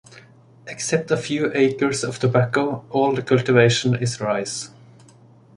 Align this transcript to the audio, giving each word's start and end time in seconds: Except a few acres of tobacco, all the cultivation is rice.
Except 0.65 1.11
a 1.11 1.15
few 1.15 1.51
acres 1.53 2.03
of 2.03 2.17
tobacco, 2.17 2.83
all 2.89 3.13
the 3.13 3.21
cultivation 3.21 3.93
is 3.93 4.19
rice. 4.19 4.71